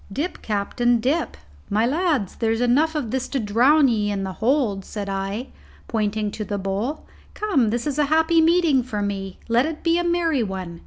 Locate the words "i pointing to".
5.07-6.43